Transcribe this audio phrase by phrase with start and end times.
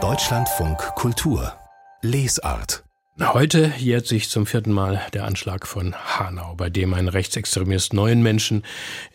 [0.00, 1.52] Deutschlandfunk Kultur
[2.00, 2.84] Lesart
[3.20, 8.22] Heute jährt sich zum vierten Mal der Anschlag von Hanau, bei dem ein Rechtsextremist neun
[8.22, 8.62] Menschen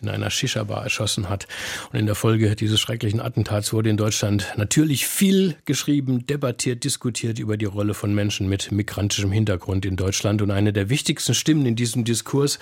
[0.01, 1.47] in einer Shisha-Bar erschossen hat.
[1.93, 7.39] Und in der Folge dieses schrecklichen Attentats wurde in Deutschland natürlich viel geschrieben, debattiert, diskutiert
[7.39, 10.41] über die Rolle von Menschen mit migrantischem Hintergrund in Deutschland.
[10.41, 12.59] Und eine der wichtigsten Stimmen in diesem Diskurs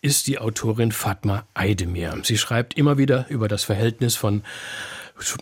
[0.00, 2.16] ist die Autorin Fatma Eidemir.
[2.22, 4.42] Sie schreibt immer wieder über das Verhältnis von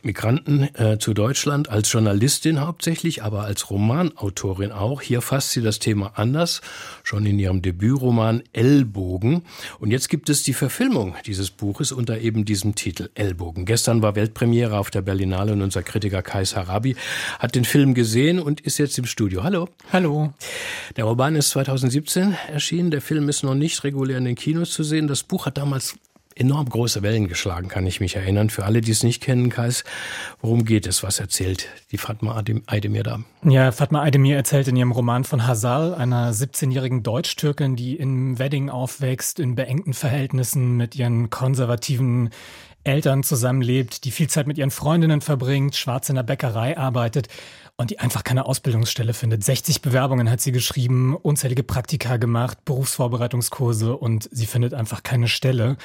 [0.02, 5.02] Migranten äh, zu Deutschland, als Journalistin hauptsächlich, aber als Romanautorin auch.
[5.02, 6.60] Hier fasst sie das Thema anders,
[7.02, 9.42] schon in ihrem Debütroman Ellbogen.
[9.78, 13.64] Und jetzt gibt es die Verfilmung dieses Buches unter eben diesem Titel Ellbogen.
[13.64, 16.96] Gestern war Weltpremiere auf der Berlinale und unser Kritiker Kais Harabi
[17.38, 19.42] hat den Film gesehen und ist jetzt im Studio.
[19.42, 19.68] Hallo.
[19.92, 20.32] Hallo.
[20.96, 22.90] Der Roman ist 2017 erschienen.
[22.90, 25.08] Der Film ist noch nicht regulär in den Kinos zu sehen.
[25.08, 25.96] Das Buch hat damals
[26.36, 28.50] enorm große Wellen geschlagen, kann ich mich erinnern.
[28.50, 29.84] Für alle, die es nicht kennen, Kais,
[30.40, 31.02] worum geht es?
[31.02, 33.20] Was erzählt die Fatma Aydemir da?
[33.42, 38.68] Ja, Fatma Aydemir erzählt in ihrem Roman von Hazal, einer 17-jährigen Deutsch-Türkin, die in Wedding
[38.68, 42.30] aufwächst, in beengten Verhältnissen mit ihren konservativen
[42.86, 47.28] Eltern zusammenlebt, die viel Zeit mit ihren Freundinnen verbringt, schwarz in der Bäckerei arbeitet
[47.76, 49.44] und die einfach keine Ausbildungsstelle findet.
[49.44, 55.76] 60 Bewerbungen hat sie geschrieben, unzählige Praktika gemacht, Berufsvorbereitungskurse und sie findet einfach keine Stelle.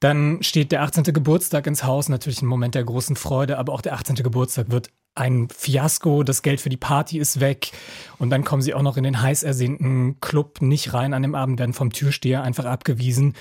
[0.00, 1.04] Dann steht der 18.
[1.04, 4.16] Geburtstag ins Haus, natürlich ein Moment der großen Freude, aber auch der 18.
[4.16, 7.72] Geburtstag wird ein Fiasko, das Geld für die Party ist weg
[8.18, 11.34] und dann kommen sie auch noch in den heiß ersehnten Club nicht rein an dem
[11.34, 13.34] Abend, werden vom Türsteher einfach abgewiesen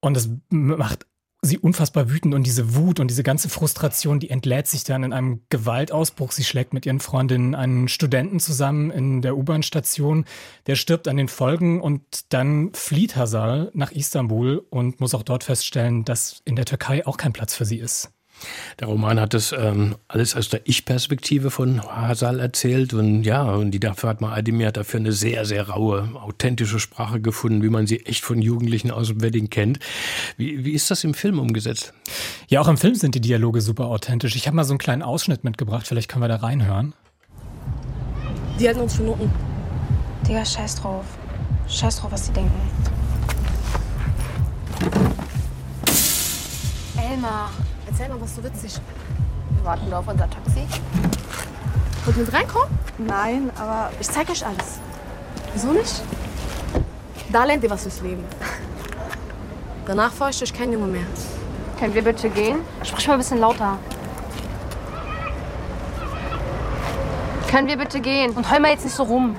[0.00, 1.06] und es macht
[1.42, 5.12] sie unfassbar wütend und diese Wut und diese ganze Frustration, die entlädt sich dann in
[5.12, 6.32] einem Gewaltausbruch.
[6.32, 10.26] Sie schlägt mit ihren Freundinnen einen Studenten zusammen in der U-Bahn-Station.
[10.66, 15.44] Der stirbt an den Folgen und dann flieht Hazal nach Istanbul und muss auch dort
[15.44, 18.12] feststellen, dass in der Türkei auch kein Platz für sie ist.
[18.78, 23.70] Der Roman hat das ähm, alles aus der Ich-Perspektive von Hasal erzählt und ja, und
[23.72, 28.06] die Fatma Ademir hat dafür eine sehr, sehr raue, authentische Sprache gefunden, wie man sie
[28.06, 29.78] echt von Jugendlichen aus dem Wedding kennt.
[30.36, 31.92] Wie, wie ist das im Film umgesetzt?
[32.48, 34.36] Ja, auch im Film sind die Dialoge super authentisch.
[34.36, 36.94] Ich habe mal so einen kleinen Ausschnitt mitgebracht, vielleicht können wir da reinhören.
[38.58, 39.30] Die halten uns für Noten.
[40.26, 41.04] Digga, scheiß drauf.
[41.68, 42.60] Scheiß drauf, was die denken.
[46.96, 47.50] Elmar,
[47.90, 48.80] Erzähl mal, was so witzig.
[49.50, 50.66] Wir warten auf unser Taxi.
[52.04, 52.78] Wollt ihr mit reinkommen?
[52.98, 54.78] Nein, aber ich zeig euch alles.
[55.52, 56.02] Wieso nicht?
[57.32, 58.24] Da lernt ihr was fürs Leben.
[59.86, 61.06] Danach forscht euch kein Junge mehr.
[61.80, 62.60] Können wir bitte gehen?
[62.84, 63.78] Sprich mal ein bisschen lauter.
[67.50, 68.30] Können wir bitte gehen?
[68.32, 69.34] Und heul mal jetzt nicht so rum.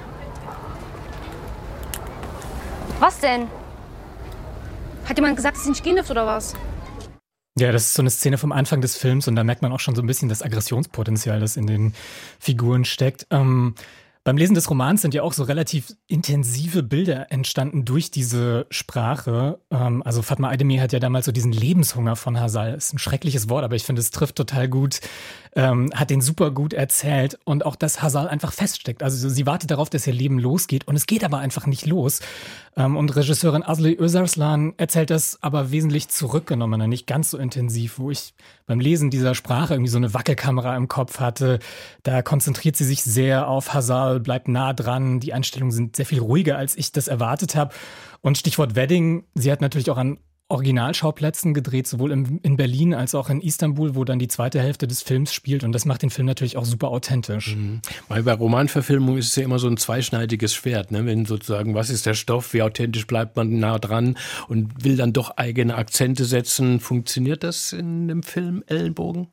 [2.99, 3.47] Was denn?
[5.07, 6.53] Hat jemand gesagt, dass sie nicht gehen dürft oder was?
[7.61, 9.79] Ja, das ist so eine Szene vom Anfang des Films und da merkt man auch
[9.79, 11.93] schon so ein bisschen das Aggressionspotenzial, das in den
[12.39, 13.27] Figuren steckt.
[13.29, 13.75] Ähm,
[14.23, 19.59] beim Lesen des Romans sind ja auch so relativ intensive Bilder entstanden durch diese Sprache.
[19.71, 22.75] Ähm, also Fatma Aydemir hat ja damals so diesen Lebenshunger von Hazal.
[22.75, 24.99] Ist ein schreckliches Wort, aber ich finde, es trifft total gut.
[25.53, 29.03] Ähm, hat den super gut erzählt und auch, dass Hazal einfach feststeckt.
[29.03, 32.21] Also sie wartet darauf, dass ihr Leben losgeht und es geht aber einfach nicht los.
[32.77, 38.11] Ähm, und Regisseurin Asli Özarslan erzählt das aber wesentlich zurückgenommener, nicht ganz so intensiv, wo
[38.11, 38.33] ich
[38.65, 41.59] beim Lesen dieser Sprache irgendwie so eine Wackelkamera im Kopf hatte.
[42.03, 43.73] Da konzentriert sie sich sehr auf
[44.19, 45.19] Bleibt nah dran.
[45.19, 47.73] Die Einstellungen sind sehr viel ruhiger, als ich das erwartet habe.
[48.21, 50.19] Und Stichwort Wedding, sie hat natürlich auch an
[50.51, 54.87] Originalschauplätzen gedreht, sowohl im, in Berlin als auch in Istanbul, wo dann die zweite Hälfte
[54.87, 55.63] des Films spielt.
[55.63, 57.55] Und das macht den Film natürlich auch super authentisch.
[57.55, 57.81] Mhm.
[58.07, 60.91] Weil bei Romanverfilmung ist es ja immer so ein zweischneidiges Schwert.
[60.91, 61.05] Ne?
[61.05, 64.17] Wenn sozusagen, was ist der Stoff, wie authentisch bleibt man nah dran
[64.47, 66.79] und will dann doch eigene Akzente setzen.
[66.79, 69.27] Funktioniert das in dem Film Ellenbogen?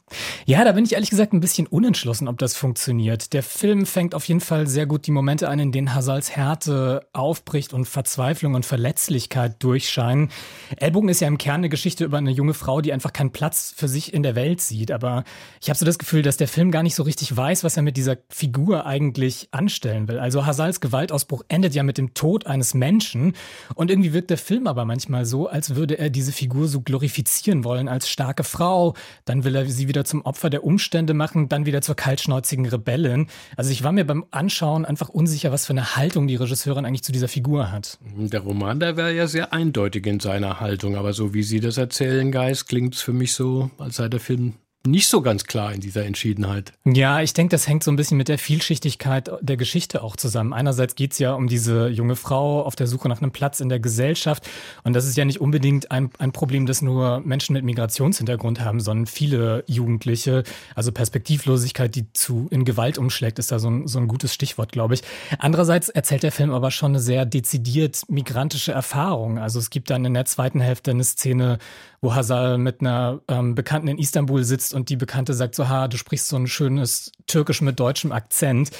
[0.46, 3.32] Ja, da bin ich ehrlich gesagt ein bisschen unentschlossen, ob das funktioniert.
[3.32, 7.06] Der Film fängt auf jeden Fall sehr gut die Momente an, in denen Hasals Härte
[7.12, 10.30] aufbricht und Verzweiflung und Verletzlichkeit durchscheinen.
[10.76, 13.30] Ellbogen Bogen ist ja im Kern eine Geschichte über eine junge Frau, die einfach keinen
[13.30, 14.90] Platz für sich in der Welt sieht.
[14.90, 15.24] Aber
[15.60, 17.82] ich habe so das Gefühl, dass der Film gar nicht so richtig weiß, was er
[17.82, 20.18] mit dieser Figur eigentlich anstellen will.
[20.18, 23.32] Also Hasals Gewaltausbruch endet ja mit dem Tod eines Menschen.
[23.74, 27.64] Und irgendwie wirkt der Film aber manchmal so, als würde er diese Figur so glorifizieren
[27.64, 28.94] wollen als starke Frau.
[29.24, 33.28] Dann will er sie wieder zum Opfer der Umstände machen, dann wieder zur kaltschnäuzigen Rebellin.
[33.56, 37.04] Also ich war mir beim Anschauen einfach unsicher, was für eine Haltung die Regisseurin eigentlich
[37.04, 37.98] zu dieser Figur hat.
[38.16, 41.78] Der Roman, der wäre ja sehr eindeutig in seiner Haltung aber so wie Sie das
[41.78, 44.54] erzählen, Geist, klingt es für mich so, als sei der Film
[44.90, 46.72] nicht so ganz klar in dieser Entschiedenheit.
[46.84, 50.52] Ja, ich denke, das hängt so ein bisschen mit der Vielschichtigkeit der Geschichte auch zusammen.
[50.52, 53.68] Einerseits geht es ja um diese junge Frau auf der Suche nach einem Platz in
[53.68, 54.48] der Gesellschaft.
[54.84, 58.80] Und das ist ja nicht unbedingt ein, ein Problem, das nur Menschen mit Migrationshintergrund haben,
[58.80, 60.44] sondern viele Jugendliche.
[60.74, 64.72] Also Perspektivlosigkeit, die zu in Gewalt umschlägt, ist da so ein, so ein gutes Stichwort,
[64.72, 65.02] glaube ich.
[65.38, 69.38] Andererseits erzählt der Film aber schon eine sehr dezidiert migrantische Erfahrung.
[69.38, 71.58] Also es gibt dann in der zweiten Hälfte eine Szene,
[72.00, 75.88] wo Hazal mit einer ähm, Bekannten in Istanbul sitzt und die Bekannte sagt so, ha,
[75.88, 78.70] du sprichst so ein schönes Türkisch mit deutschem Akzent.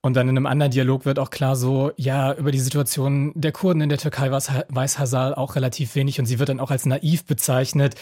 [0.00, 3.52] Und dann in einem anderen Dialog wird auch klar so, ja, über die Situation der
[3.52, 6.84] Kurden in der Türkei weiß Hazal auch relativ wenig und sie wird dann auch als
[6.84, 7.94] naiv bezeichnet.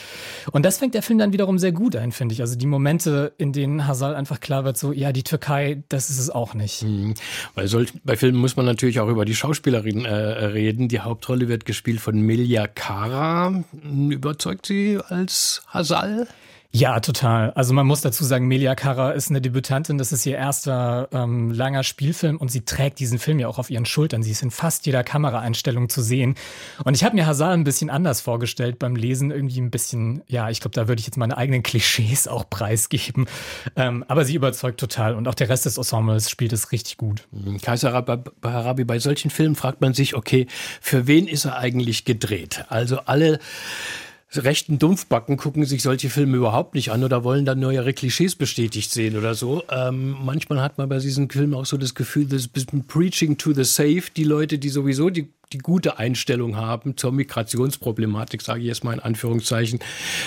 [0.51, 2.41] Und das fängt der Film dann wiederum sehr gut ein, finde ich.
[2.41, 6.19] Also die Momente, in denen Hazal einfach klar wird, so, ja, die Türkei, das ist
[6.19, 6.83] es auch nicht.
[6.83, 7.15] Mhm.
[7.55, 10.89] Bei, solch, bei Filmen muss man natürlich auch über die Schauspielerin äh, reden.
[10.89, 13.63] Die Hauptrolle wird gespielt von Milja Kara.
[14.09, 16.27] Überzeugt sie als Hazal?
[16.75, 17.51] Ja, total.
[17.51, 19.99] Also man muss dazu sagen, Melia Kara ist eine Debütantin.
[19.99, 23.69] Das ist ihr erster ähm, langer Spielfilm und sie trägt diesen Film ja auch auf
[23.69, 24.23] ihren Schultern.
[24.23, 26.35] Sie ist in fast jeder Kameraeinstellung zu sehen.
[26.83, 29.31] Und ich habe mir Hazal ein bisschen anders vorgestellt beim Lesen.
[29.31, 33.27] Irgendwie ein bisschen, ja, ich glaube, da würde ich jetzt meine eigenen Klischees auch preisgeben.
[33.77, 37.29] Ähm, aber sie überzeugt total und auch der Rest des Ensembles spielt es richtig gut.
[37.33, 37.61] Mhm.
[37.61, 40.47] Kaiser Harabi, bei solchen Filmen fragt man sich, okay,
[40.81, 42.65] für wen ist er eigentlich gedreht?
[42.71, 43.41] Also alle
[44.37, 48.91] rechten Dumpfbacken gucken sich solche Filme überhaupt nicht an oder wollen dann neuere Klischees bestätigt
[48.91, 49.63] sehen oder so.
[49.71, 53.53] Ähm, manchmal hat man bei diesen Filmen auch so das Gefühl, das ist preaching to
[53.53, 54.05] the safe.
[54.17, 58.95] Die Leute, die sowieso die die gute Einstellung haben zur Migrationsproblematik, sage ich jetzt mal
[58.95, 59.81] in Anführungszeichen,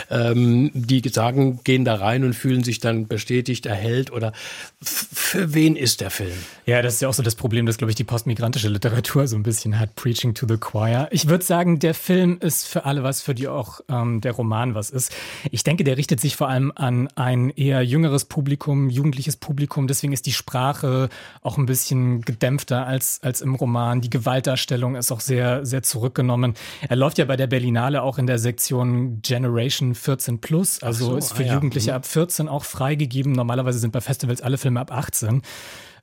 [0.10, 4.34] ähm, die sagen, gehen da rein und fühlen sich dann bestätigt, erhellt oder
[4.82, 6.38] für wen ist der Film?
[6.66, 9.36] Ja, das ist ja auch so das Problem, das, glaube ich, die postmigrantische Literatur so
[9.36, 11.08] ein bisschen hat, Preaching to the Choir.
[11.12, 14.76] Ich würde sagen, der Film ist für alle was, für die auch ähm, der Roman
[14.76, 15.14] was ist.
[15.52, 19.88] Ich denke, der richtet sich vor allem an ein eher jüngeres Publikum, jugendliches Publikum.
[19.88, 21.10] Deswegen ist die Sprache
[21.42, 24.02] auch ein bisschen gedämpfter als, als im Roman.
[24.02, 26.56] Die Gewaltdarstellung ist auch auch sehr, sehr zurückgenommen.
[26.88, 31.18] Er läuft ja bei der Berlinale auch in der Sektion Generation 14 Plus, also so,
[31.18, 31.54] ist für ah, ja.
[31.54, 31.98] Jugendliche mhm.
[31.98, 33.32] ab 14 auch freigegeben.
[33.32, 35.42] Normalerweise sind bei Festivals alle Filme ab 18.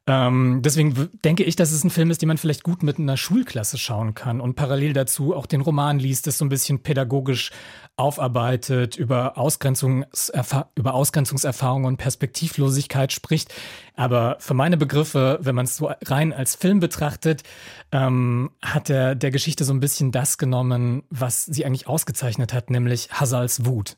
[0.08, 3.16] Ähm, deswegen denke ich, dass es ein Film ist, den man vielleicht gut mit einer
[3.16, 7.52] Schulklasse schauen kann und parallel dazu auch den Roman liest, das so ein bisschen pädagogisch
[7.94, 13.54] aufarbeitet, über, Ausgrenzungserfa über Ausgrenzungserfahrungen und Perspektivlosigkeit spricht.
[13.94, 17.44] Aber für meine Begriffe, wenn man es so rein als Film betrachtet,
[17.92, 22.70] ähm, hat er der Geschichte so ein bisschen das genommen, was sie eigentlich ausgezeichnet hat,
[22.70, 23.96] nämlich Hazals Wut.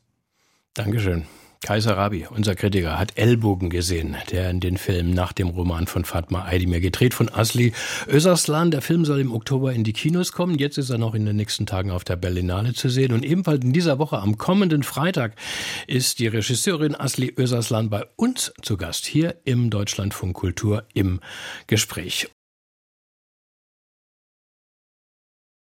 [0.75, 1.25] Dankeschön.
[1.65, 6.05] Kaiser Rabi, unser Kritiker, hat Ellbogen gesehen, der in den Film nach dem Roman von
[6.05, 7.73] Fatma Aydemir gedreht von Asli
[8.07, 8.69] Özarslan.
[8.69, 10.59] Der Film soll im Oktober in die Kinos kommen.
[10.59, 13.13] Jetzt ist er noch in den nächsten Tagen auf der Berlinale zu sehen.
[13.13, 15.33] Und ebenfalls in dieser Woche am kommenden Freitag
[15.87, 21.19] ist die Regisseurin Asli Özarslan bei uns zu Gast hier im Deutschlandfunk Kultur im
[21.65, 22.27] Gespräch.